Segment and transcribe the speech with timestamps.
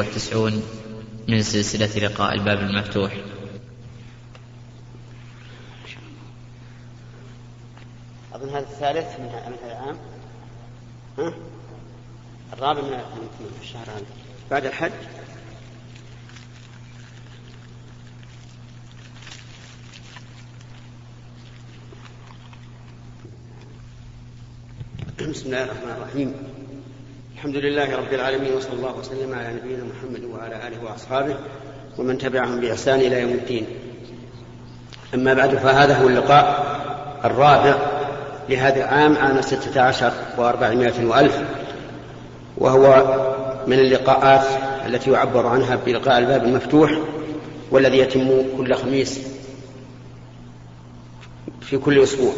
[0.00, 0.62] والتسعون
[1.28, 3.16] من سلسلة لقاء الباب المفتوح.
[8.32, 9.98] أظن هذا الثالث من هذا العام.
[11.18, 11.34] ها؟
[12.52, 12.98] الرابع من
[13.62, 14.06] الشهر هذا.
[14.50, 14.92] بعد الحج؟
[25.18, 26.57] بسم الله الرحمن الرحيم.
[27.38, 31.36] الحمد لله رب العالمين وصلى الله وسلم على نبينا محمد وعلى آله وأصحابه
[31.98, 33.66] ومن تبعهم بإحسان إلى يوم الدين.
[35.14, 36.44] أما بعد فهذا هو اللقاء
[37.24, 37.76] الرابع
[38.48, 41.42] لهذا العام عام ستة عشر وأربعمائة وألف
[42.56, 43.04] وهو
[43.66, 44.46] من اللقاءات
[44.86, 46.98] التي يعبر عنها بلقاء الباب المفتوح
[47.70, 49.20] والذي يتم كل خميس
[51.60, 52.32] في كل أسبوع.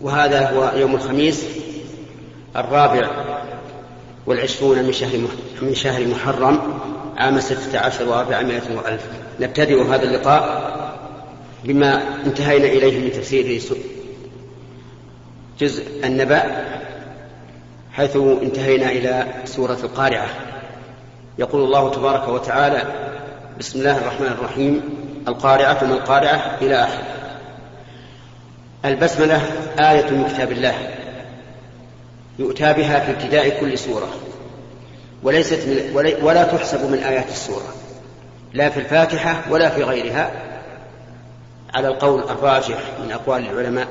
[0.00, 1.44] وهذا هو يوم الخميس
[2.56, 3.33] الرابع
[4.26, 5.18] والعشرون من شهر
[5.62, 6.80] من شهر محرم
[7.16, 9.06] عام ستة عشر وأربعمائة وألف.
[9.40, 10.74] نبتدئ هذا اللقاء
[11.64, 13.62] بما انتهينا إليه من تفسير
[15.60, 16.42] جزء النبأ
[17.92, 20.28] حيث انتهينا إلى سورة القارعة.
[21.38, 22.82] يقول الله تبارك وتعالى
[23.58, 24.82] بسم الله الرحمن الرحيم.
[25.28, 27.02] القارعة ما القارعة إلى آخر
[28.84, 29.42] البسملة
[29.78, 31.03] آية من كتاب الله.
[32.38, 34.08] يؤتى بها في ابتداء كل سورة
[35.22, 37.74] وليست من ولا تحسب من آيات السورة
[38.52, 40.30] لا في الفاتحة ولا في غيرها.
[41.74, 43.88] على القول الراجح من أقوال العلماء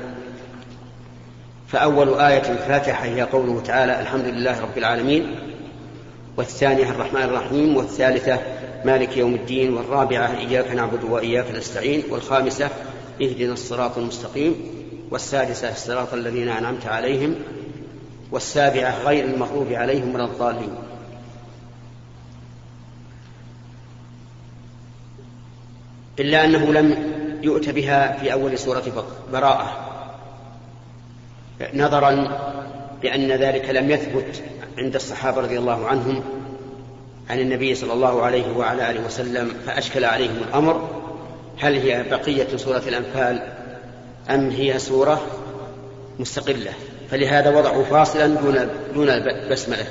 [1.68, 5.36] فأول آية الفاتحة هي قوله تعالى الحمد لله رب العالمين
[6.36, 8.38] والثانية الرحمن الرحيم والثالثة
[8.84, 12.68] مالك يوم الدين والرابعة إياك نعبد وإياك نستعين والخامسة
[13.22, 14.54] اهدنا الصراط المستقيم
[15.10, 17.34] والسادسة الصراط الذين أنعمت عليهم
[18.34, 20.74] والسابعة غير المغضوب عليهم ولا الضالين.
[26.18, 29.90] إلا أنه لم يؤت بها في أول سورة براءة.
[31.74, 32.10] نظرا
[33.02, 34.42] لأن ذلك لم يثبت
[34.78, 36.24] عند الصحابة رضي الله عنهم
[37.30, 41.04] عن النبي صلى الله عليه وعلى آله وسلم فأشكل عليهم الأمر.
[41.58, 43.52] هل هي بقية سورة الأنفال
[44.30, 45.26] أم هي سورة
[46.18, 46.72] مستقلة؟
[47.14, 49.86] فلهذا وضعوا فاصلا دون دون البسملة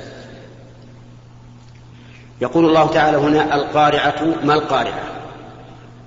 [2.40, 5.02] يقول الله تعالى هنا القارعة ما القارعة؟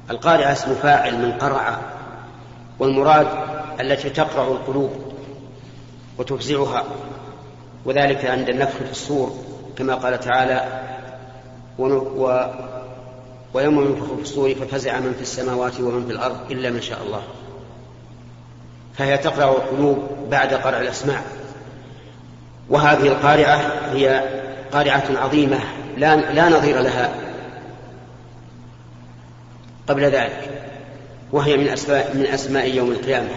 [0.09, 1.79] القارعة اسم فاعل من قرع
[2.79, 3.27] والمراد
[3.79, 4.91] التي تقرع القلوب
[6.17, 6.83] وتفزعها
[7.85, 9.37] وذلك عند النفخ في الصور
[9.77, 10.83] كما قال تعالى
[11.79, 12.43] و
[13.53, 17.21] ويوم ينفخ في الصور ففزع من في السماوات ومن في الأرض إلا من شاء الله.
[18.97, 21.21] فهي تقرع القلوب بعد قرع الأسماع.
[22.69, 23.61] وهذه القارعة
[23.93, 24.23] هي
[24.71, 25.59] قارعة عظيمة
[25.97, 27.09] لا, لا نظير لها
[29.87, 30.49] قبل ذلك
[31.31, 33.29] وهي من أسماء, من أسماء يوم القيامة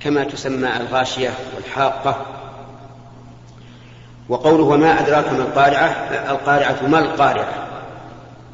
[0.00, 2.26] كما تسمى الغاشية والحاقة.
[4.28, 5.88] وقوله وما أدراك ما القارعة؟
[6.30, 7.68] القارعة ما القارعة؟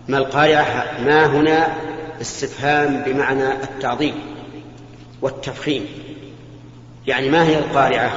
[0.09, 1.69] ما القارعة؟ ما هنا؟
[2.21, 4.38] استفهام بمعنى التعظيم.
[5.23, 5.87] والتفخيم.
[7.07, 8.13] يعني ما هي القارعة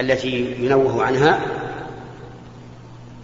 [0.00, 1.40] التي ينوه عنها؟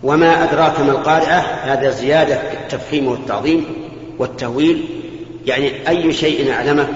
[0.02, 3.66] وما أدراك ما القارعة؟ هذا زيادة في التفخيم والتعظيم
[4.18, 4.84] والتهويل.
[5.46, 6.90] يعني أي شيء أعلمك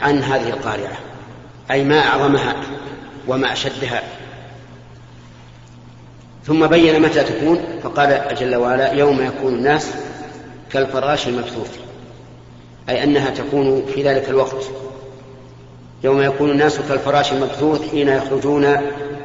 [0.00, 0.98] عن هذه القارعة؟
[1.70, 2.56] أي ما أعظمها
[3.28, 4.02] وما أشدها؟
[6.44, 9.90] ثم بين متى تكون؟ فقال جل وعلا يوم يكون الناس
[10.72, 11.78] كالفراش المبثوث.
[12.88, 14.70] أي أنها تكون في ذلك الوقت.
[16.04, 18.76] يوم يكون الناس كالفراش المبثوث حين يخرجون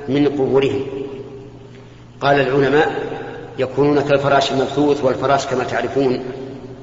[0.09, 0.85] من قبورهم.
[2.21, 2.91] قال العلماء
[3.59, 6.23] يكونون كالفراش المبثوث والفراش كما تعرفون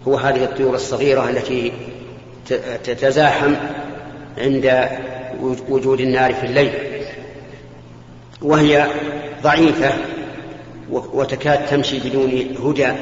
[0.08, 1.72] هو هذه الطيور الصغيرة التي
[2.84, 3.54] تتزاحم
[4.38, 4.88] عند
[5.68, 6.72] وجود النار في الليل.
[8.42, 8.86] وهي
[9.42, 9.92] ضعيفة
[10.90, 12.92] وتكاد تمشي بدون هدى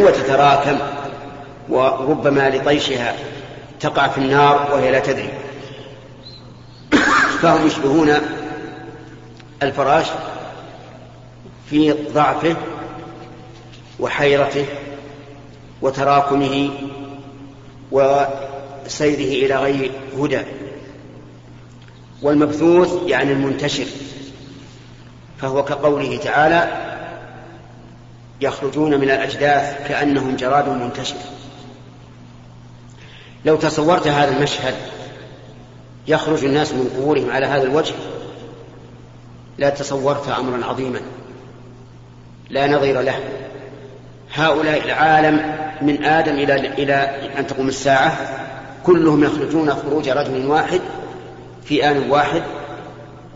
[0.00, 0.78] وتتراكم
[1.68, 3.14] وربما لطيشها
[3.84, 5.28] تقع في النار وهي لا تدري.
[7.40, 8.14] فهم يشبهون
[9.62, 10.06] الفراش
[11.70, 12.56] في ضعفه
[14.00, 14.66] وحيرته
[15.82, 16.70] وتراكمه
[17.92, 20.42] وسيره إلى غير هدى.
[22.22, 23.86] والمبثوث يعني المنتشر
[25.40, 26.68] فهو كقوله تعالى
[28.40, 31.16] يخرجون من الأجداث كأنهم جراد منتشر.
[33.44, 34.74] لو تصورت هذا المشهد
[36.08, 37.94] يخرج الناس من قبورهم على هذا الوجه
[39.58, 41.00] لا تصورت أمرا عظيما
[42.50, 43.18] لا نظير له.
[44.34, 46.94] هؤلاء العالم من آدم إلى إلى
[47.38, 48.16] أن تقوم الساعة
[48.86, 50.80] كلهم يخرجون خروج رجل واحد
[51.64, 52.42] في آن واحد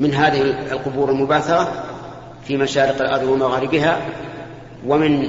[0.00, 0.40] من هذه
[0.72, 1.84] القبور المباثرة
[2.44, 3.98] في مشارق الأرض ومغاربها
[4.86, 5.28] ومن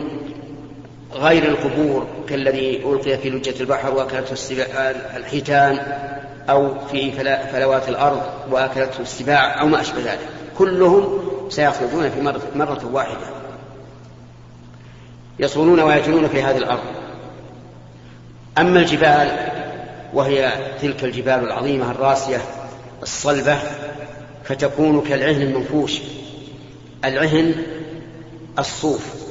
[1.14, 4.36] غير القبور كالذي ألقي في لجة البحر وأكلته
[5.16, 5.80] الحيتان
[6.50, 7.12] أو في
[7.52, 8.22] فلوات الأرض
[8.52, 10.20] وأكلته السباع أو ما أشبه ذلك.
[10.58, 11.20] كلهم
[11.50, 13.28] سيخرجون في مرة, مرة واحدة.
[15.40, 16.84] يصونون ويجنون في هذه الأرض.
[18.58, 19.50] أما الجبال
[20.14, 22.42] وهي تلك الجبال العظيمة الراسية
[23.04, 23.58] الصلبة
[24.44, 26.00] فتكون كالعهن المنفوش.
[27.06, 27.56] العهن
[28.60, 29.29] الصوف.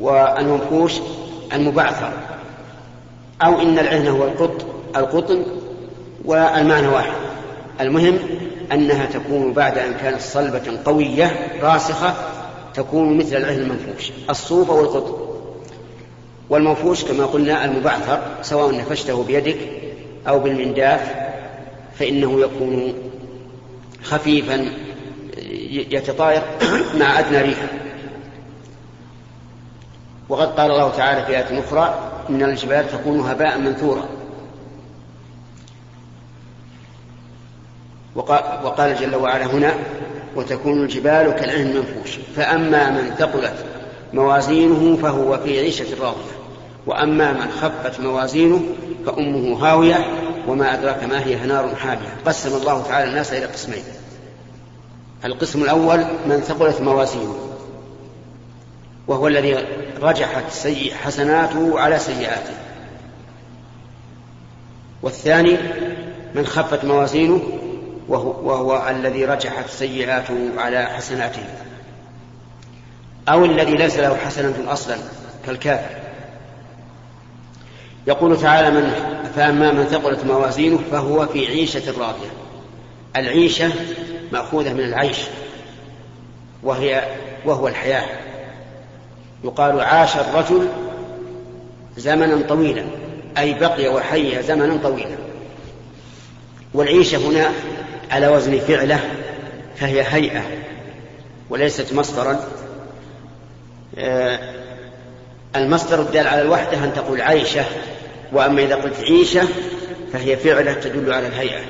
[0.00, 0.92] والمنفوش
[1.52, 2.12] المبعثر
[3.42, 4.66] أو إن العهن هو القط
[4.96, 5.42] القطن
[6.24, 7.12] والمعنى واحد.
[7.80, 8.18] المهم
[8.72, 12.14] أنها تكون بعد أن كانت صلبة قوية راسخة
[12.74, 14.10] تكون مثل العهن المنفوش.
[14.30, 15.12] الصوف أو القطن.
[16.50, 19.58] والمنفوش كما قلنا المبعثر سواء نفشته بيدك
[20.28, 21.00] أو بالمنداف
[21.98, 22.94] فإنه يكون
[24.02, 24.68] خفيفا
[25.70, 26.42] يتطاير
[27.00, 27.58] مع أدنى ريح
[30.28, 34.04] وقد قال الله تعالى في آية أخرى إن الجبال تكون هباء منثورا.
[38.64, 39.74] وقال جل وعلا هنا
[40.36, 42.18] وتكون الجبال كالعهن المنفوش.
[42.36, 43.64] فأما من ثقلت
[44.12, 46.38] موازينه فهو في عيشة راضية.
[46.86, 48.60] وأما من خفت موازينه
[49.06, 50.06] فأمه هاوية
[50.48, 52.16] وما أدراك ما هي نار حامية.
[52.26, 53.82] قسم الله تعالى الناس إلى قسمين.
[55.24, 57.34] القسم الأول من ثقلت موازينه.
[59.08, 59.56] وهو الذي
[60.02, 60.66] رجحت
[61.04, 62.54] حسناته على سيئاته.
[65.02, 65.56] والثاني
[66.34, 67.40] من خفت موازينه
[68.08, 71.44] وهو, وهو الذي رجحت سيئاته على حسناته.
[73.28, 74.96] أو الذي ليس له حسنة أصلا
[75.46, 75.96] كالكافر.
[78.06, 78.90] يقول تعالى من
[79.36, 82.30] فأما من ثقلت موازينه فهو في عيشة راضية.
[83.16, 83.72] العيشة
[84.32, 85.18] مأخوذة من العيش
[86.62, 88.27] وهي وهو الحياة.
[89.44, 90.68] يقال عاش الرجل
[91.96, 92.84] زمنا طويلا
[93.38, 95.16] أي بقي وحي زمنا طويلا.
[96.74, 97.52] والعيشة هنا
[98.10, 99.00] على وزن فعلة
[99.76, 100.42] فهي هيئة
[101.50, 102.40] وليست مصدرا.
[103.98, 104.54] آه،
[105.56, 107.64] المصدر الدال على الوحدة أن تقول عيشة
[108.32, 109.48] وأما إذا قلت عيشة
[110.12, 111.60] فهي فعلة تدل على الهيئة.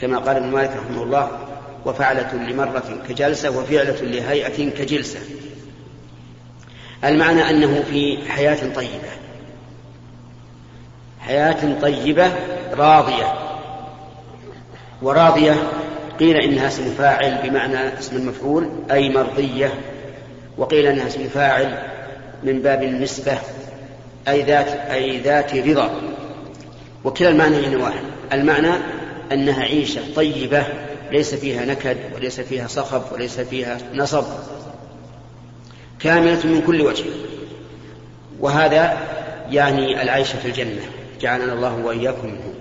[0.00, 1.38] كما قال ابن مالك رحمه الله
[1.86, 5.18] وفعلة لمرة كجلسة وفعلة لهيئة كجلسة.
[7.04, 9.10] المعنى أنه في حياة طيبة.
[11.20, 12.32] حياة طيبة
[12.72, 13.34] راضية.
[15.02, 15.54] وراضية
[16.20, 19.74] قيل إنها اسم فاعل بمعنى اسم المفعول أي مرضية.
[20.58, 21.78] وقيل إنها اسم فاعل
[22.42, 23.38] من باب النسبة
[24.28, 25.90] أي ذات أي ذات رضا.
[27.04, 28.04] وكلا المعنى واحد.
[28.32, 28.72] المعنى
[29.32, 30.64] أنها عيشة طيبة
[31.12, 34.24] ليس فيها نكد وليس فيها صخب وليس فيها نصب.
[36.04, 37.04] كاملة من كل وجه.
[38.40, 38.98] وهذا
[39.50, 40.80] يعني العيش في الجنة.
[41.20, 42.54] جعلنا الله وإياكم منه.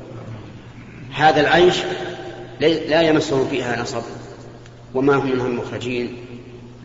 [1.13, 1.75] هذا العيش
[2.62, 4.01] لا يمسهم فيها نصب.
[4.94, 6.18] وما هم منها مخرجين.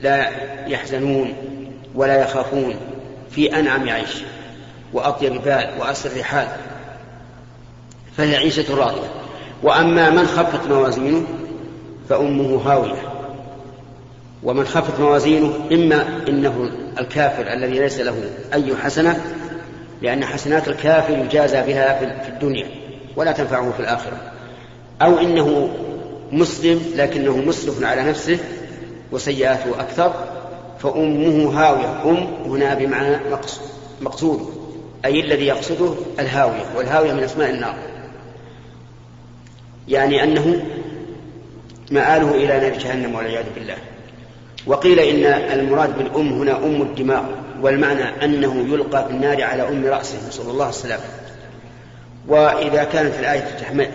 [0.00, 0.30] لا
[0.66, 1.32] يحزنون
[1.94, 2.74] ولا يخافون.
[3.30, 4.22] في أنعم عيش
[4.92, 6.48] وأطيب بال وأسر حال
[8.16, 9.10] فهي عيشة راضية.
[9.62, 11.26] وأما من خفت موازينه
[12.08, 13.07] فأمه هاوية.
[14.42, 19.24] ومن خفت موازينه إما إنه الكافر الذي ليس له أي حسنة
[20.02, 22.66] لأن حسنات الكافر يجازى بها في الدنيا
[23.16, 24.32] ولا تنفعه في الآخرة.
[25.02, 25.68] أو إنه
[26.32, 28.38] مسلم لكنه مسرف على نفسه
[29.12, 30.14] وسيئاته أكثر
[30.78, 32.16] فأمه هاوية أم
[32.52, 33.16] هنا بمعنى
[34.00, 34.52] مقصود
[35.04, 37.74] أي الذي يقصده الهاوية والهاوية من أسماء النار.
[39.88, 40.62] يعني أنه
[41.90, 43.76] مآله إلى نار جهنم والعياذ بالله.
[44.66, 45.24] وقيل إن
[45.58, 47.22] المراد بالأم هنا أم الدماغ
[47.62, 51.04] والمعنى أنه يلقى في النار على أم رأسه نسأل الله السلامة
[52.28, 53.40] وإذا كانت الآية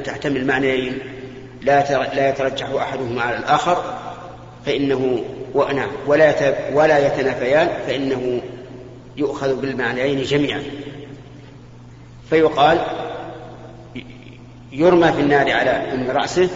[0.06, 1.00] تحتمل معنيين
[1.62, 3.84] لا لا يترجح أحدهما على الآخر
[4.66, 6.34] فإنه وأنا ولا
[6.74, 8.42] ولا يتنافيان فإنه
[9.18, 10.64] يؤخذ بالمعنيين جميعا.
[12.30, 12.82] فيقال
[14.72, 16.50] يرمى في النار على أم رأسه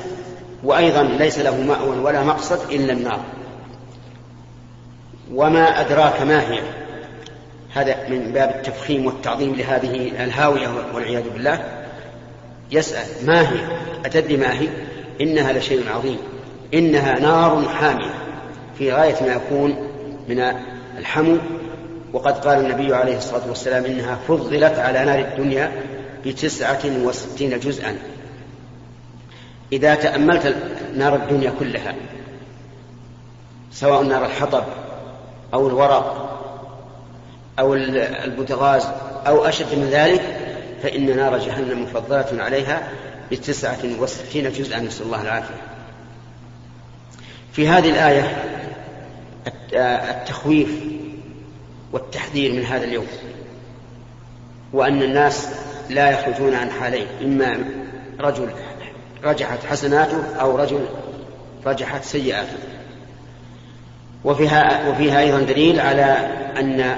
[0.63, 3.19] وأيضا ليس له مأوى ولا مقصد إلا النار.
[5.33, 6.59] وما أدراك ما هي.
[7.73, 11.63] هذا من باب التفخيم والتعظيم لهذه الهاوية والعياذ بالله.
[12.71, 13.59] يسأل ما هي؟
[14.05, 14.67] أتدري ما هي؟
[15.21, 16.17] إنها لشيء عظيم.
[16.73, 18.13] إنها نار حامية.
[18.77, 19.75] في غاية ما يكون
[20.29, 20.53] من
[20.97, 21.37] الحمو.
[22.13, 25.71] وقد قال النبي عليه الصلاة والسلام إنها فضلت على نار الدنيا
[26.25, 27.97] بتسعة وستين جزءا.
[29.73, 30.55] إذا تأملت
[30.95, 31.95] نار الدنيا كلها
[33.71, 34.63] سواء نار الحطب
[35.53, 36.27] أو الورق
[37.59, 38.87] أو البوتغاز
[39.27, 40.21] أو أشد من ذلك
[40.83, 42.89] فإن نار جهنم مفضلة عليها
[43.31, 45.61] بتسعة وستين جزءا نسأل الله العافية.
[47.53, 48.43] في هذه الآية
[49.73, 50.69] التخويف
[51.91, 53.07] والتحذير من هذا اليوم
[54.73, 55.49] وأن الناس
[55.89, 57.57] لا يخرجون عن حالين إما
[58.19, 58.49] رجل
[59.23, 60.85] رجحت حسناته أو رجل
[61.65, 62.57] رجحت سيئاته.
[64.27, 66.03] وفيها, وفيها أيضا دليل على
[66.59, 66.97] أن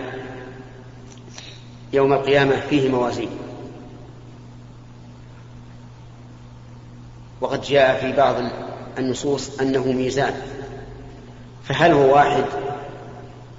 [1.93, 3.29] يوم القيامة فيه موازين.
[7.41, 8.35] وقد جاء في بعض
[8.97, 10.33] النصوص أنه ميزان.
[11.63, 12.43] فهل هو واحد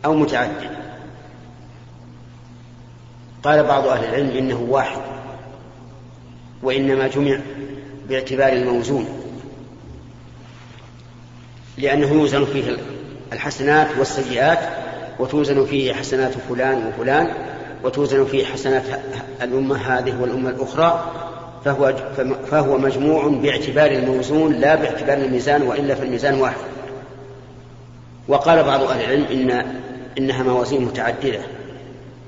[0.04, 0.70] أو متعدد؟
[3.42, 5.00] قال بعض أهل العلم إنه واحد
[6.62, 7.40] وإنما جمع
[8.08, 9.08] باعتبار الموزون
[11.78, 12.76] لأنه يوزن فيه
[13.32, 14.58] الحسنات والسيئات
[15.18, 17.28] وتوزن فيه حسنات فلان وفلان
[17.84, 18.82] وتوزن فيه حسنات
[19.42, 21.12] الأمة هذه والأمة الأخرى
[21.64, 21.94] فهو,
[22.50, 26.56] فهو مجموع باعتبار الموزون لا باعتبار الميزان وإلا فالميزان واحد.
[28.28, 29.64] وقال بعض أهل العلم إن
[30.18, 31.40] إنها موازين متعددة.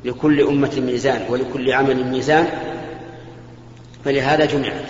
[0.05, 2.49] لكل أمة ميزان ولكل عمل ميزان
[4.05, 4.85] فلهذا جمعت.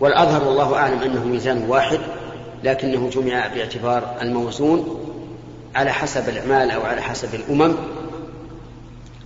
[0.00, 1.98] والأظهر والله أعلم أنه ميزان واحد
[2.64, 5.07] لكنه جمع باعتبار الموزون
[5.78, 7.74] على حسب الأعمال أو على حسب الأمم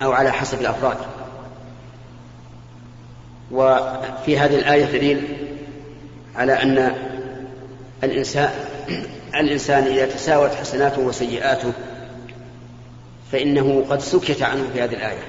[0.02, 0.96] أو على حسب الأفراد.
[3.52, 5.36] وفي هذه الآية دليل
[6.36, 6.92] على أن
[8.04, 8.50] الإنسان
[9.34, 11.72] الإنسان إذا تساوت حسناته وسيئاته
[13.32, 15.22] فإنه قد سكت عنه في هذه الآية.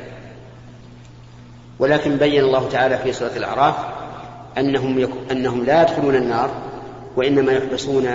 [1.80, 3.76] ولكن بين الله تعالى في سورة الأعراف
[4.58, 5.12] أنهم, يك...
[5.32, 6.52] أنهم لا يدخلون النار
[7.16, 8.10] وإنما يحبسون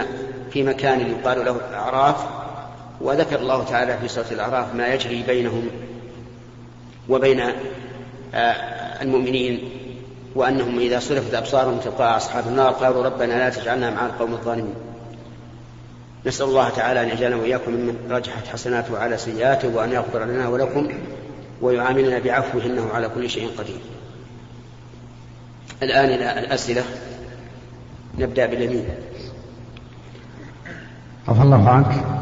[0.50, 2.26] في مكان يقال له الأعراف
[3.00, 5.68] وذكر الله تعالى في سورة الأعراف ما يجري بينهم
[7.08, 7.40] وبين
[8.34, 9.70] آه، المؤمنين
[10.34, 14.74] وأنهم إذا صرفت أبصارهم تلقاء أصحاب النار قالوا ربنا لا تجعلنا مع القوم الظالمين.
[16.26, 20.88] نسأل الله تعالى أن يجعلنا وإياكم ممن رجحت حسناته على سيئاته وأن يغفر لنا ولكم
[21.60, 23.80] ويعاملنا بعفوه إنه على كل شيء قدير.
[25.82, 26.84] الآن إلى الأسئلة.
[28.18, 28.84] نبدأ باليمين.
[31.28, 32.17] عفى الله عنك.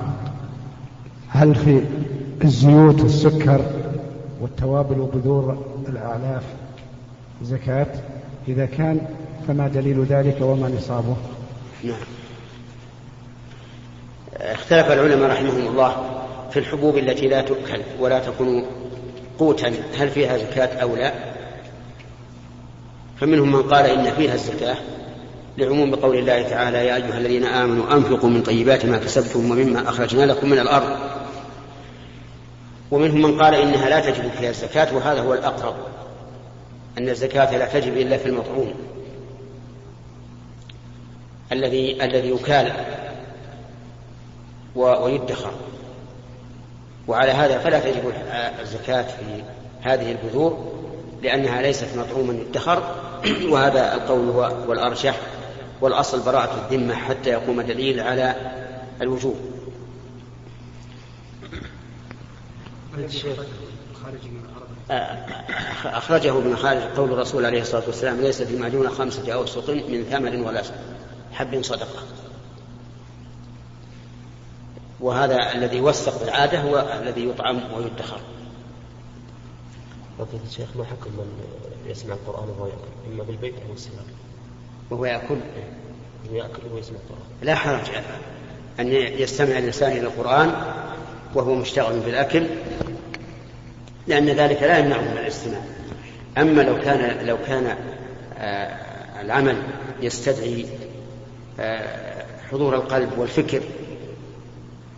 [1.28, 1.82] هل في
[2.44, 3.60] الزيوت والسكر
[4.40, 6.42] والتوابل وبذور الأعلاف
[7.42, 7.86] زكاة؟
[8.48, 9.00] إذا كان
[9.48, 11.16] فما دليل ذلك وما نصابه؟
[11.84, 11.96] نعم.
[14.36, 15.96] اختلف العلماء رحمهم الله
[16.50, 18.64] في الحبوب التي لا تؤكل ولا تكون
[19.38, 21.12] قوتا هل فيها زكاة أو لا؟
[23.20, 24.76] فمنهم من قال إن فيها الزكاة.
[25.58, 30.24] لعموم قول الله تعالى يا أيها الذين آمنوا أنفقوا من طيبات ما كسبتم ومما أخرجنا
[30.24, 30.96] لكم من الأرض.
[32.90, 35.74] ومنهم من قال إنها لا تجب فيها الزكاة وهذا هو الأقرب
[36.98, 38.74] أن الزكاة لا تجب إلا في المطعوم.
[41.52, 42.72] الذي الذي يكال
[44.74, 45.52] ويدخر.
[47.08, 48.12] وعلى هذا فلا تجب
[48.60, 49.42] الزكاة في
[49.82, 50.72] هذه البذور
[51.22, 52.82] لأنها ليست مطعوما يدخر.
[53.48, 55.20] وهذا القول هو والأرجح
[55.80, 58.34] والأصل براءة الذمة حتى يقوم دليل على
[59.02, 59.36] الوجوب.
[65.84, 70.48] أخرجه ابن خالد قول الرسول عليه الصلاة والسلام ليس في معجون خمسة أوسق من ثمر
[70.48, 70.62] ولا
[71.32, 72.02] حب صدقة.
[75.00, 78.20] وهذا الذي يوثق بالعادة هو الذي يطعم ويدخر.
[80.18, 81.40] فضيلة الشيخ ما حكم من
[81.86, 84.02] يسمع القرآن وهو يأكل إما بالبيت أو السماع
[84.90, 85.36] وهو يأكل
[86.32, 87.26] يأكل وهو يسمع القرآن.
[87.42, 87.90] لا حرج.
[88.80, 90.52] أن يستمع الإنسان إلى القرآن
[91.34, 92.46] وهو مشتغل بالأكل
[94.06, 95.60] لأن ذلك لا يمنعه من الاستماع.
[96.38, 97.76] أما لو كان لو كان
[98.38, 99.56] آه العمل
[100.02, 100.66] يستدعي
[101.60, 103.62] آه حضور القلب والفكر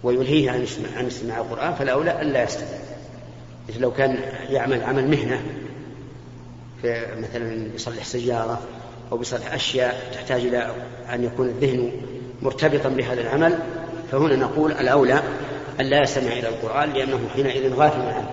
[0.03, 0.67] ويلهيه عن
[0.97, 2.79] عن استماع القرآن فالأولى ألا يستمع.
[3.69, 4.19] مثل لو كان
[4.51, 5.43] يعمل عمل مهنة
[6.83, 8.63] في مثلا يصلح سيارة
[9.13, 10.75] أو بيصلح أشياء تحتاج إلى
[11.15, 11.93] أن يكون الذهن
[12.43, 13.59] مرتبطا بهذا العمل
[14.13, 15.23] فهنا نقول الأولى
[15.81, 18.31] أن لا يستمع إلى القرآن لأنه حينئذ غافل عنه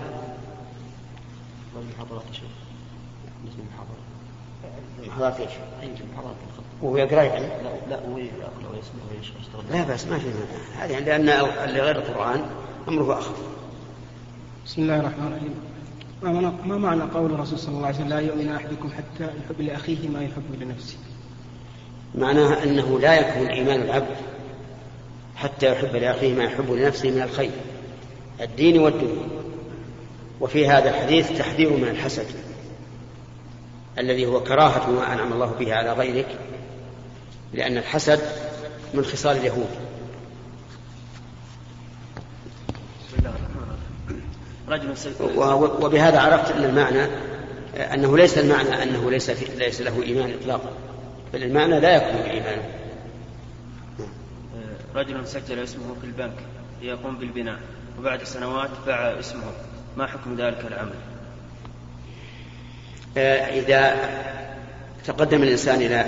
[5.16, 10.06] محاضرات إيش؟ محاضرات الخط وهو يقرأ يعني؟ لا لا هو ياكل ويسمع ويشتغل لا بس
[10.06, 10.26] ما في
[10.78, 11.28] هذه لأن
[11.68, 12.44] اللي غير القرآن
[12.88, 13.34] أمره أخف.
[14.66, 15.54] بسم الله الرحمن الرحيم.
[16.22, 20.22] ما معنى- قول الرسول صلى الله عليه وسلم لا يؤمن أحدكم حتى يحب لأخيه ما
[20.22, 20.96] يحب لنفسه؟
[22.14, 24.16] معناها أنه لا يكون إيمان العبد
[25.36, 27.50] حتى يحب لأخيه ما يحب لنفسه من الخير
[28.40, 29.26] الدين والدنيا.
[30.40, 32.26] وفي هذا الحديث تحذير من الحسد
[33.98, 36.38] الذي هو كراهة ما أنعم الله به على غيرك
[37.54, 38.20] لأن الحسد
[38.94, 39.68] من خصال اليهود
[43.08, 44.22] بسم الله الرحمن الرحيم
[44.68, 44.94] رجل
[45.82, 47.06] وبهذا عرفت أن المعنى
[47.94, 50.70] أنه ليس المعنى أنه ليس في ليس له إيمان إطلاقا
[51.32, 52.64] بل المعنى لا يكون إيمانه
[54.94, 56.38] رجل سجل اسمه في البنك
[56.82, 57.58] ليقوم بالبناء
[57.98, 59.52] وبعد سنوات باع اسمه.
[59.96, 60.94] ما حكم ذلك العمل؟
[63.58, 63.96] إذا
[65.04, 66.06] تقدم الإنسان إلى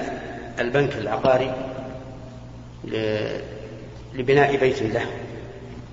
[0.59, 1.55] البنك العقاري
[4.15, 5.07] لبناء بيت له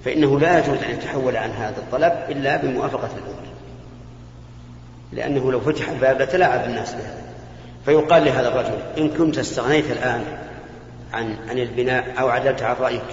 [0.05, 3.45] فإنه لا يجوز أن يتحول عن هذا الطلب إلا بموافقة الأمر
[5.11, 7.07] لأنه لو فتح الباب لتلاعب الناس به
[7.85, 10.23] فيقال لهذا الرجل إن كنت استغنيت الآن
[11.13, 13.03] عن عن البناء أو عدلت عن رأيك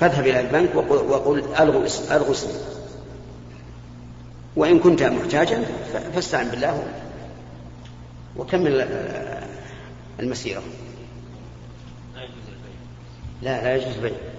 [0.00, 2.52] فاذهب إلى البنك وقل, وقل ألغوا اسم- ألغوا اسمي.
[4.56, 5.64] وإن كنت محتاجا
[6.14, 6.82] فاستعن بالله
[8.36, 9.42] وكمل آه،
[10.20, 10.62] المسيرة.
[13.42, 14.10] لا لا يجوز البيع.
[14.12, 14.33] لا-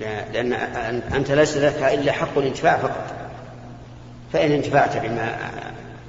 [0.00, 3.14] لأن أن- أنت ليس لك إلا حق الانتفاع فقط.
[4.32, 5.36] فإن انتفعت بما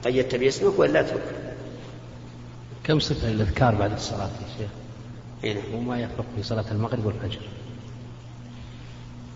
[0.05, 1.21] قيدت باسمك وإلا اترك
[2.83, 4.69] كم صفة الأذكار بعد الصلاة يا شيخ؟
[5.43, 5.75] أي نعم.
[5.75, 7.39] وما يفرق في صلاة المغرب والفجر؟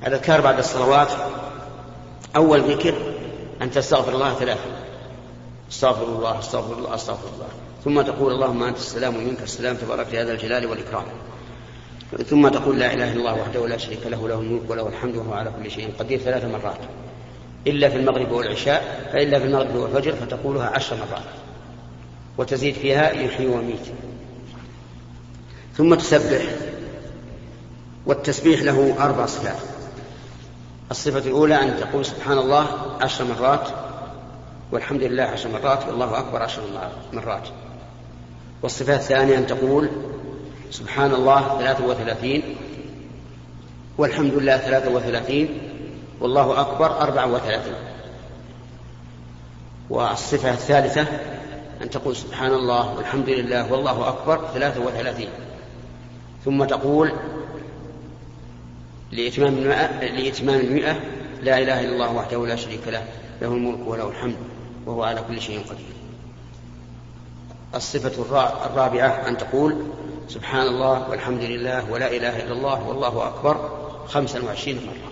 [0.08, 1.08] الأذكار بعد الصلوات
[2.36, 3.14] أول ذكر
[3.62, 4.70] أن تستغفر الله ثلاثة.
[5.72, 7.48] استغفر الله استغفر الله استغفر الله.
[7.86, 11.04] ثم تقول اللهم أنت السلام ومنك السلام تبارك يا ذا الجلال والإكرام.
[12.26, 15.34] ثم تقول لا إله إلا الله وحده لا شريك له له الملك وله الحمد وهو
[15.34, 16.80] على كل شيء قدير ثلاث مرات.
[17.68, 21.24] إلا في المغرب والعشاء فإلا في المغرب والفجر فتقولها عشر مرات.
[22.38, 23.88] وتزيد فيها يحيي ويميت.
[25.78, 26.42] ثم تسبح.
[28.06, 29.60] والتسبيح له أربع صفات.
[30.92, 32.68] الصفة الأولى أن تقول سبحان الله
[33.02, 33.68] عشر مرات
[34.72, 36.62] والحمد لله عشر مرات والله أكبر عشر
[37.14, 37.48] مرات.
[38.62, 39.90] والصفة الثانية أن تقول
[40.72, 42.44] سبحان الله ثلاثة وثلاثين
[43.98, 45.50] والحمد لله ثلاثة وثلاثين
[46.20, 47.74] والله أكبر أربعة وثلاثين.
[49.90, 51.08] والصفة الثالثة
[51.82, 55.30] أن تقول سبحان الله والحمد لله والله أكبر ثلاثة وثلاثين.
[56.46, 57.12] ثم تقول
[59.12, 61.00] لإتمام المئة, لإتمام المئة
[61.42, 63.04] لا إله إلا الله وحده لا شريك له
[63.42, 64.36] له الملك وله الحمد
[64.86, 66.09] وهو على كل شيء قدير.
[67.76, 69.84] الصفة الرا- الرابعة أن تقول
[70.30, 75.10] سبحان الله والحمد لله ولا إله إلا الله والله أكبر خمسا وعشرين مرة.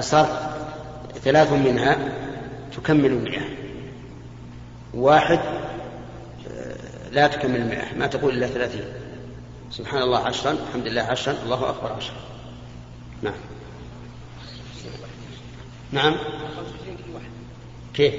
[0.00, 0.56] فصار
[1.24, 1.98] ثلاث منها
[2.76, 3.42] تكمل المئة
[4.94, 5.40] واحد
[6.50, 6.76] آه،
[7.12, 8.84] لا تكمل المئة ما تقول إلا ثلاثين.
[9.70, 12.16] سبحان الله عشرا الحمد لله عشرا الله أكبر عشرا.
[13.22, 13.34] نعم.
[15.92, 16.14] نعم.
[17.94, 18.14] كيف؟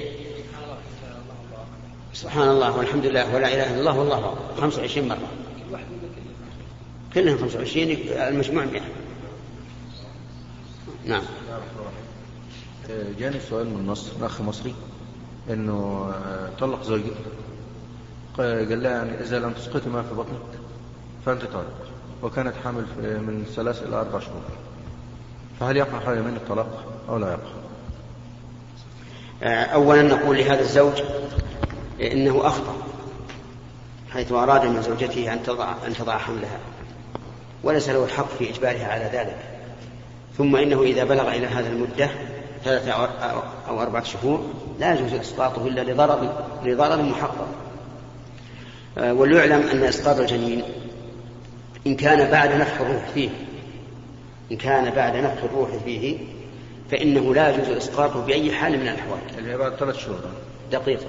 [2.14, 4.60] سبحان الله والحمد لله ولا إله إلا الله والله أكبر.
[4.60, 5.28] 25 مرة.
[7.14, 8.80] كلهم 25 المجموع 100
[11.06, 11.22] نعم.
[13.18, 14.74] جاني سؤال من مصر من أخ مصري
[15.50, 17.14] إنه آه، طلق زوجته
[18.38, 20.40] قال لها يعني إذا لم تسقطي ما في بطنك
[21.26, 21.74] فأنت طالق
[22.22, 24.42] وكانت حامل في- من ثلاث إلى أربع شهور.
[25.60, 27.50] فهل يقع حال من الطلاق أو لا يقع؟
[29.42, 31.02] آه، أولا نقول لهذا الزوج
[32.00, 32.76] إنه أخطأ
[34.10, 36.58] حيث أراد من زوجته أن تضع أن تضع حملها
[37.64, 39.36] وليس له الحق في إجبارها على ذلك.
[40.38, 42.10] ثم إنه إذا بلغ إلى هذه المدة
[42.64, 42.92] ثلاثة
[43.68, 44.46] أو أربعة شهور
[44.80, 47.48] لا يجوز إسقاطه إلا لضرر لضرر محقق.
[48.98, 50.62] آه، وليعلم أن إسقاط الجنين
[51.86, 53.30] إن كان بعد نفخ الروح فيه
[54.52, 56.18] إن كان بعد نفخ الروح فيه
[56.90, 59.48] فإنه لا يجوز إسقاطه بأي حال من الأحوال.
[59.48, 60.20] هي بعد ثلاث شهور.
[60.72, 61.06] دقيقة.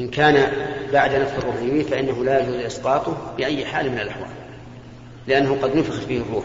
[0.00, 0.52] إن كان
[0.92, 4.28] بعد نفخ الروح فيه فإنه لا يجوز إسقاطه بأي حال من الأحوال
[5.26, 6.44] لأنه قد نفخت فيه الروح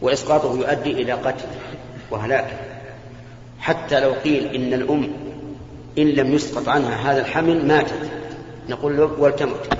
[0.00, 1.46] وإسقاطه يؤدي إلى قتل
[2.10, 2.46] وهلاك.
[3.60, 5.12] حتى لو قيل إن الأم
[5.98, 8.10] إن لم يسقط عنها هذا الحمل ماتت
[8.68, 9.78] نقول له ولتمت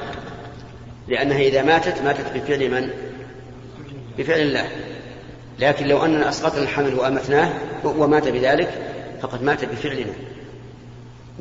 [1.09, 2.91] لأنها إذا ماتت ماتت بفعل من؟
[4.19, 4.65] بفعل الله.
[5.59, 7.53] لكن لو أننا أسقطنا الحمل وأمتناه
[7.85, 8.71] ومات بذلك
[9.23, 10.13] فقد مات بفعلنا.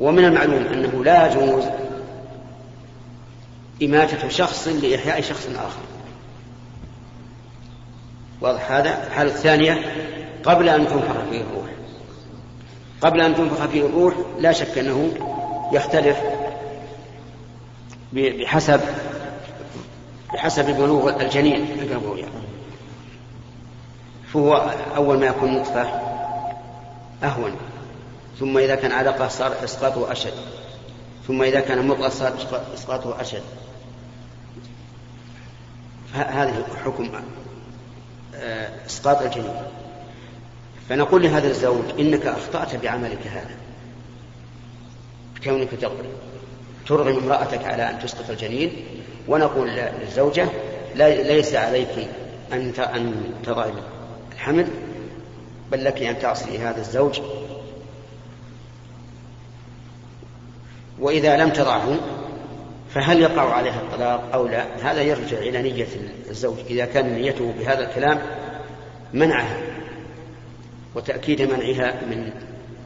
[0.00, 1.64] ومن المعلوم أنه لا يجوز
[3.82, 5.80] إماتة شخص لإحياء شخص آخر.
[8.40, 9.92] واضح هذا؟ الحالة الثانية
[10.44, 11.70] قبل أن تنفخ فيه الروح.
[13.00, 15.14] قبل أن تنفخ فيه الروح لا شك أنه
[15.72, 16.18] يختلف
[18.12, 18.80] بحسب
[20.34, 21.66] بحسب بلوغ الجنين.
[24.32, 25.88] فهو أول ما يكون نطفة
[27.24, 27.52] أهون.
[28.40, 30.32] ثم إذا كان علقة صار إسقاطه أشد.
[31.26, 32.34] ثم إذا كان مضغة صار
[32.74, 33.42] إسقاطه أشد.
[36.14, 37.10] هذه حكم
[38.34, 39.62] آه، إسقاط الجنين.
[40.88, 43.56] فنقول لهذا الزوج إنك أخطأت بعملك هذا.
[45.36, 45.68] بكونك
[46.88, 48.72] ترغم امرأتك على أن تسقط الجنين
[49.28, 50.48] ونقول للزوجة
[50.94, 52.08] ليس عليك
[52.52, 53.72] أن أن تضعي
[54.32, 54.66] الحمل
[55.72, 57.20] بل لك أن تعصي هذا الزوج
[61.00, 61.96] وإذا لم تضعه
[62.94, 65.86] فهل يقع عليها الطلاق أو لا؟ هذا يرجع إلى نية
[66.30, 66.58] الزوج.
[66.70, 68.18] إذا كان نيته بهذا الكلام
[69.12, 69.62] منعها
[70.94, 72.30] وتأكيد منعها من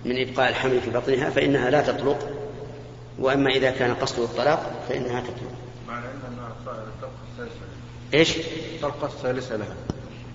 [0.05, 2.31] من إبقاء الحمل في بطنها فإنها لا تطلق.
[3.19, 5.53] وأما إذا كان قصده الطلاق فإنها تطلق.
[5.89, 7.65] معنى أنها الطلقة الثالثة.
[8.15, 8.37] إيش؟
[8.75, 9.75] الطلقة الثالثة لها.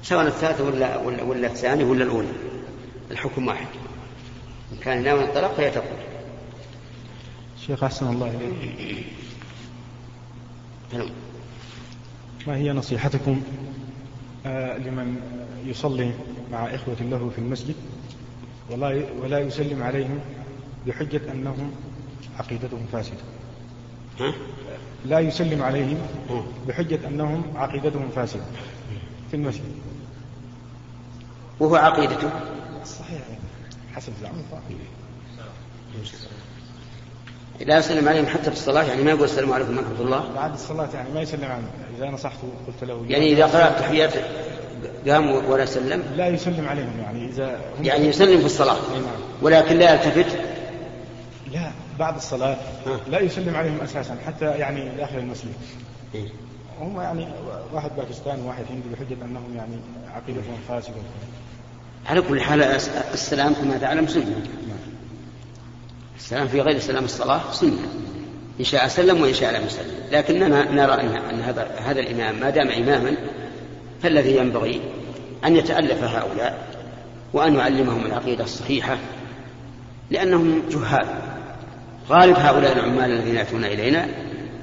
[0.04, 2.28] سواء الثالثة ولا ولا, ولا الثانية ولا الأولى.
[3.12, 3.68] الحكم واحد.
[4.72, 6.16] إن كان ناوي الطلاق فهي تطلق.
[7.67, 9.06] شيخ أحسن الله إليك.
[10.93, 11.10] نعم.
[12.47, 13.41] ما هي نصيحتكم
[14.45, 15.21] آه، لمن
[15.65, 16.12] يصلي
[16.51, 17.75] مع إخوة له في المسجد
[18.71, 20.19] ولا ولا يسلم عليهم
[20.88, 21.71] بحجة أنهم
[22.39, 23.17] عقيدتهم فاسدة؟
[25.06, 25.97] لا يسلم عليهم
[26.67, 28.43] بحجة أنهم عقيدتهم فاسدة
[29.32, 29.75] في المسجد.
[31.60, 32.30] وهو عقيدته؟
[32.86, 33.21] صحيح.
[33.93, 34.43] حسب زعمه
[37.65, 40.34] لا يسلم عليهم حتى في الصلاة يعني ما يقول السلام عليكم ورحمة الله.
[40.36, 41.67] بعد الصلاة يعني ما يسلم عنه.
[41.98, 44.13] إذا نصحته قلت له يعني إذا قرأ تحيات
[45.08, 49.04] قام ولا سلم؟ لا يسلم عليهم يعني إذا يعني يسلم في الصلاة نعم.
[49.41, 50.39] ولكن لا يلتفت؟
[51.52, 52.58] لا بعد الصلاة
[53.08, 55.54] لا يسلم عليهم أساسا حتى يعني داخل المسجد.
[56.15, 56.28] إيه؟
[56.82, 57.28] هم يعني
[57.74, 59.76] واحد باكستاني وواحد هندي بحجة أنهم يعني
[60.15, 60.96] عقيدتهم فاسدة
[62.06, 62.62] على كل حال
[63.13, 64.41] السلام كما تعلم سنة.
[66.17, 67.88] السلام في غير سلام الصلاة سنة.
[68.60, 69.91] إن شاء سلم وإن شاء لم يسلم.
[70.12, 70.93] لكننا نرى
[71.32, 73.15] أن هذا هذا الإمام ما دام إماما
[74.03, 74.82] فالذي ينبغي
[75.45, 76.67] أن يتألف هؤلاء
[77.34, 78.97] وأن يعلمهم العقيدة الصحيحة
[80.12, 81.08] لأنهم جهال.
[82.10, 84.08] غالب هؤلاء العمال الذين يأتون إلينا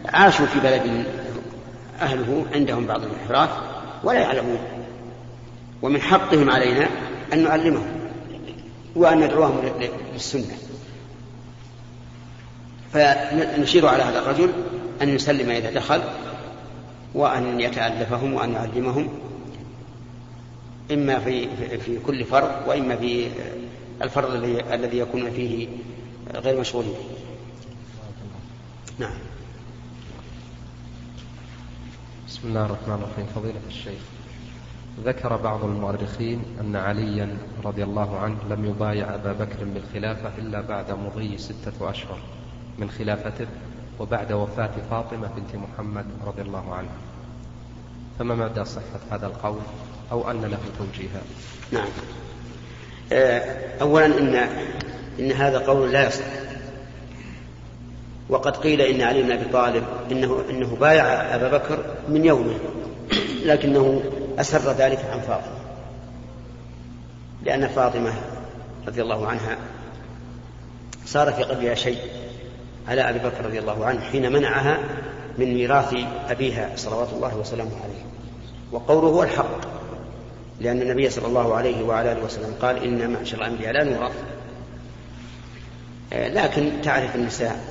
[0.06, 1.04] عاشوا في بلد
[2.00, 3.50] أهله عندهم بعض الانحراف
[4.04, 4.58] ولا يعلمون.
[5.82, 6.88] ومن حقهم علينا
[7.32, 7.86] أن نعلمهم
[8.96, 9.60] وأن ندعوهم
[10.14, 10.56] للسنة.
[12.94, 14.52] فنشير على هذا الرجل
[15.02, 16.02] أن يسلم إذا دخل
[17.14, 19.08] وأن يتألفهم وأن يعلمهم
[20.92, 23.28] إما في في كل فرض وإما في
[24.02, 24.34] الفرض
[24.72, 25.68] الذي يكون فيه
[26.34, 26.94] غير مشغولين.
[28.98, 29.14] نعم.
[32.28, 34.00] بسم الله الرحمن الرحيم فضيلة الشيخ
[35.04, 40.90] ذكر بعض المؤرخين أن عليا رضي الله عنه لم يبايع أبا بكر بالخلافة إلا بعد
[40.90, 42.18] مضي ستة أشهر
[42.78, 43.46] من خلافته
[44.00, 46.96] وبعد وفاة فاطمة بنت محمد رضي الله عنها.
[48.18, 49.60] فما مدى صحة هذا القول
[50.12, 51.22] أو أن له توجيها؟
[51.72, 51.88] نعم.
[53.12, 54.34] آه، أولا إن
[55.18, 56.24] إن هذا قول لا يصح.
[58.28, 62.58] وقد قيل إن علي بن أبي طالب إنه إنه بايع أبا بكر من يومه
[63.44, 64.02] لكنه
[64.38, 65.64] أسر ذلك عن فاطمة.
[67.42, 68.12] لأن فاطمة
[68.86, 69.58] رضي الله عنها
[71.06, 72.23] صار في قلبها شيء.
[72.88, 74.78] على أبي بكر رضي الله عنه حين منعها
[75.38, 75.94] من ميراث
[76.28, 78.04] أبيها صلوات الله وسلامه عليه.
[78.72, 79.60] وقوله هو الحق
[80.60, 84.12] لأن النبي صلى الله عليه وعلى آله وسلم قال إن معشر الأنبياء لا نورث.
[86.12, 87.64] آه، لكن تعرف النساء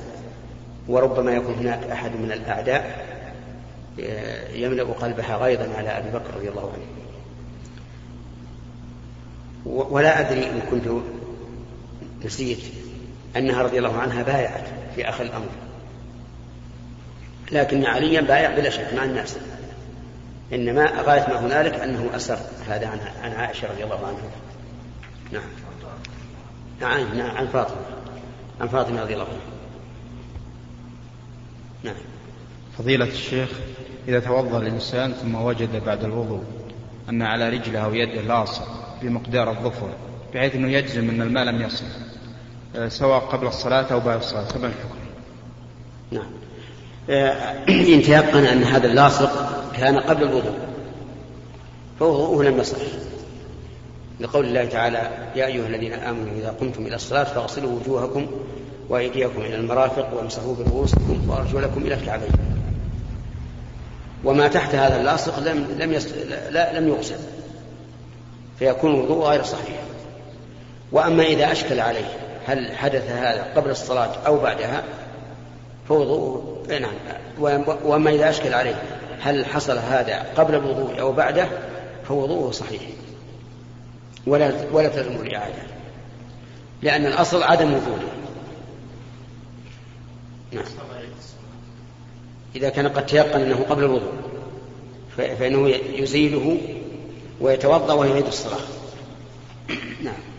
[0.88, 3.04] وربما يكون هناك أحد من الأعداء
[4.00, 6.84] آه، يملأ قلبها غيظا على أبي بكر رضي الله عنه.
[9.66, 11.02] ولا أدري إن كنت
[12.24, 12.58] نسيت
[13.36, 14.83] أنها رضي الله عنها بايعت.
[14.96, 15.48] في آخر الأمر.
[17.52, 19.36] لكن عليا بايع بلا شك مع الناس.
[20.52, 24.30] إنما غاية ما هنالك أنه أسر هذا عن عن عائشة رضي الله عنها.
[25.32, 25.42] نعم.
[26.80, 27.80] نعم نعم عن فاطمة.
[28.60, 29.54] عن فاطمة رضي الله عنها.
[31.84, 32.02] نعم.
[32.78, 33.48] فضيلة الشيخ
[34.08, 36.44] إذا توضأ الإنسان ثم وجد بعد الوضوء
[37.08, 39.88] أن على رجله أو يده لاصق بمقدار الظفر
[40.34, 41.84] بحيث أنه يجزم أن الماء لم يصل.
[42.88, 44.44] سواء قبل الصلاة أو بعد الصلاة.
[44.44, 44.98] فما الحكم؟
[46.10, 46.30] نعم.
[47.10, 47.32] آه،
[47.68, 49.30] إن تيقن أن هذا اللاصق
[49.76, 50.58] كان قبل الوضوء
[51.98, 52.76] فوضوءه لم يصح.
[54.20, 58.26] لقول الله تعالى يا أيها الذين آمنوا إذا قمتم إلى الصلاة فاغسلوا وجوهكم
[58.88, 62.32] وأيديكم إلى المرافق وامسحوا برؤوسكم وأرجلكم إلى الكعبين.
[64.24, 66.14] وما تحت هذا اللاصق لم لم يست...
[66.50, 67.18] لا لم يغسل
[68.58, 69.80] فيكون الوضوء غير صحيح.
[70.92, 74.82] وأما إذا أشكل عليه هل حدث هذا قبل الصلاة أو بعدها؟
[75.88, 76.94] فوضوءه نعم.
[77.84, 78.82] وأما إذا أشكل عليه
[79.20, 81.48] هل حصل هذا قبل الوضوء أو بعده
[82.08, 82.82] فوضوءه صحيح.
[84.26, 85.62] ولا ولا تلزم الإعادة
[86.82, 88.08] لأن الأصل عدم وجوده.
[90.52, 90.64] نعم.
[92.56, 94.12] إذا كان قد تيقن أنه قبل الوضوء
[95.16, 96.58] فإنه يزيله
[97.40, 98.60] ويتوضأ ويعيد الصلاة.
[100.04, 100.33] نعم.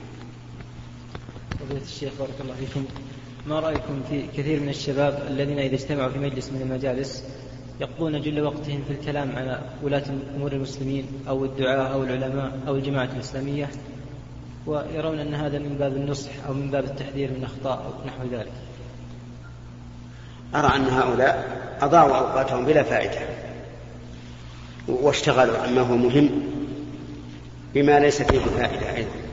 [1.65, 2.85] فضيلة الشيخ بارك الله فيكم.
[3.47, 7.23] ما رأيكم في كثير من الشباب الذين إذا اجتمعوا في مجلس من المجالس
[7.81, 10.03] يقضون جل وقتهم في الكلام على ولاة
[10.35, 13.69] أمور المسلمين أو الدعاة أو العلماء أو الجماعة الإسلامية
[14.65, 18.53] ويرون أن هذا من باب النصح أو من باب التحذير من أخطاء أو نحو ذلك.
[20.55, 23.19] أرى أن هؤلاء أضاعوا أوقاتهم بلا فائدة
[24.87, 26.29] واشتغلوا عما هو مهم
[27.73, 29.24] بما ليس فيه فائدة أيضا.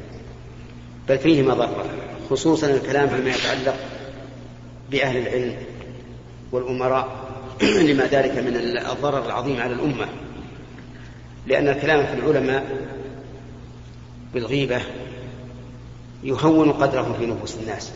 [1.09, 1.85] بل فيه مضرة
[2.31, 3.77] خصوصا الكلام فيما يتعلق
[4.91, 5.57] بأهل العلم
[6.53, 7.09] والأمراء
[7.89, 8.57] لما ذلك من
[8.91, 10.09] الضرر العظيم على الأمة.
[11.47, 12.65] لأن الكلام في العلماء
[14.35, 14.81] بالغيبة
[16.25, 17.93] يهون قدرهم في نفوس الناس.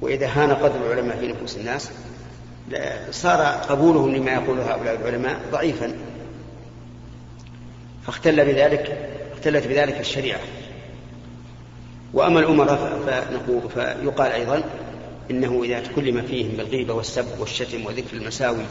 [0.00, 1.90] وإذا هان قدر العلماء في نفوس الناس
[3.10, 5.92] صار قبولهم لما يقول هؤلاء العلماء ضعيفا.
[8.06, 10.40] فاختل بذلك اختلت بذلك الشريعة.
[12.12, 12.98] وأما الأمراء
[13.74, 14.62] فيقال أيضا
[15.30, 18.64] إنه إذا تكلم فيهم بالغيبة والسب والشتم وذكر المساوي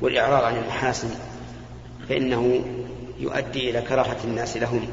[0.00, 1.08] والإعراض عن المحاسن
[2.08, 2.64] فإنه
[3.20, 4.88] يؤدي إلى كراهة الناس لهم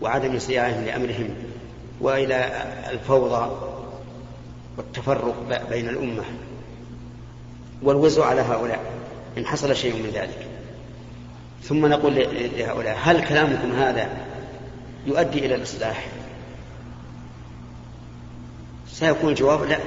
[0.00, 1.28] وعدم صياعهم لأمرهم
[2.00, 2.50] وإلى
[2.90, 3.50] الفوضى
[4.76, 6.22] والتفرق بين الأمة
[7.82, 8.80] والوزر على هؤلاء
[9.38, 10.46] إن حصل شيء من ذلك.
[11.62, 12.14] ثم نقول
[12.58, 14.08] لهؤلاء هل كلامكم هذا
[15.06, 16.06] يؤدي إلى الإصلاح؟
[19.00, 19.78] سيكون الجواب لا.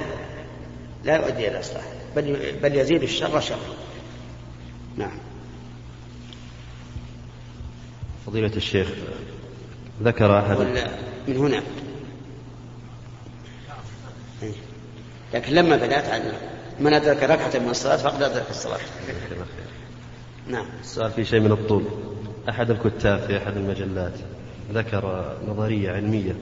[1.04, 1.84] لا يؤدي إلى الإصلاح
[2.16, 3.58] بل, بل يزيد الشر شرا
[4.96, 5.18] نعم.
[8.26, 8.88] فضيلة الشيخ
[10.02, 10.56] ذكر أحد
[11.28, 11.62] من هنا.
[15.34, 16.22] لكن لما بدأت عن
[16.80, 18.78] من أدرك ركعة من الصلاة فقد أدرك الصلاة.
[20.48, 20.66] نعم.
[20.80, 21.84] السؤال في شيء من الطول.
[22.48, 24.14] أحد الكتاب في أحد المجلات
[24.72, 26.36] ذكر نظرية علمية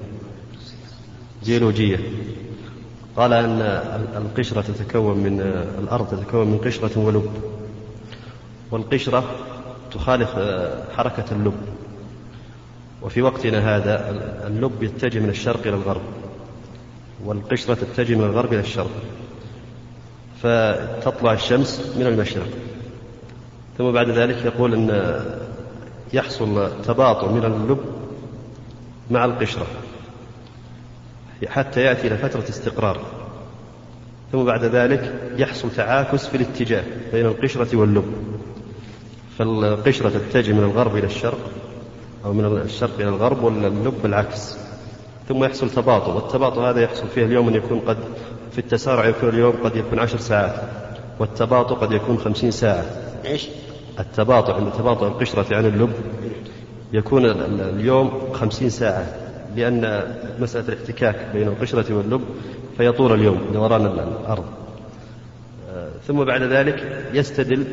[1.45, 1.99] جيولوجية.
[3.17, 3.61] قال أن
[4.17, 5.41] القشرة تتكون من
[5.79, 7.31] الأرض تتكون من قشرة ولب.
[8.71, 9.25] والقشرة
[9.93, 10.31] تخالف
[10.97, 11.55] حركة اللب.
[13.03, 14.11] وفي وقتنا هذا
[14.47, 16.03] اللب يتجه من الشرق إلى الغرب.
[17.25, 18.91] والقشرة تتجه من الغرب إلى الشرق.
[20.43, 22.49] فتطلع الشمس من المشرق.
[23.79, 25.21] ثم بعد ذلك يقول أن
[26.13, 27.81] يحصل تباطؤ من اللب
[29.11, 29.67] مع القشرة.
[31.49, 33.01] حتى يأتي إلى فترة استقرار.
[34.33, 38.13] ثم بعد ذلك يحصل تعاكس في الاتجاه بين القشرة واللب.
[39.39, 41.39] فالقشرة تتجه من الغرب إلى الشرق
[42.25, 44.57] أو من الشرق إلى الغرب واللب بالعكس.
[45.29, 47.97] ثم يحصل تباطؤ والتباطؤ هذا يحصل فيه اليوم أن يكون قد
[48.53, 50.55] في التسارع يكون اليوم قد يكون عشر ساعات
[51.19, 52.85] والتباطؤ قد يكون خمسين ساعة.
[53.25, 53.49] إيش؟
[54.01, 55.93] التباطؤ عند تباطؤ القشرة عن اللب
[56.93, 59.22] يكون اليوم خمسين ساعة.
[59.57, 60.03] لأن
[60.41, 62.21] مسألة الاحتكاك بين القشرة واللب
[62.77, 64.45] فيطول اليوم دوران الأرض.
[65.71, 67.65] آه، ثم بعد ذلك يستدل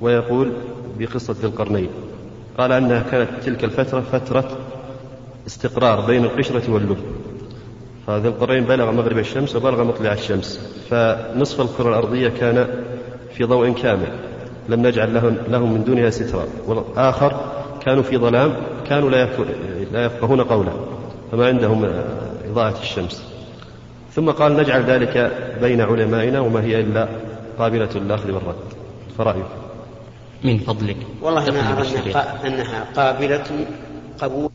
[0.00, 0.52] ويقول
[0.98, 1.88] بقصة ذي القرنين.
[2.58, 4.58] قال أنها كانت تلك الفترة فترة
[5.46, 6.98] استقرار بين القشرة واللب.
[8.06, 10.76] فذي القرين بلغ مغرب الشمس وبلغ مطلع الشمس.
[10.90, 12.66] فنصف الكرة الأرضية كان
[13.34, 14.08] في ضوء كامل.
[14.68, 16.44] لم نجعل لهم, لهم من دونها سترا.
[16.66, 17.40] والآخر
[17.80, 18.56] كانوا في ظلام
[18.88, 19.28] كانوا لا,
[19.92, 20.89] لا يفقهون قوله.
[21.32, 21.84] فما عندهم
[22.50, 23.24] إضاءة الشمس.
[24.12, 27.08] ثم قال نجعل ذلك بين علمائنا وما هي إلا
[27.58, 28.54] قابلة للأخذ والرد.
[29.18, 29.44] فرأيك.
[30.44, 30.96] من فضلك.
[31.22, 31.88] والله أنا أرى
[32.46, 33.66] أنها قابلة
[34.20, 34.50] قبول.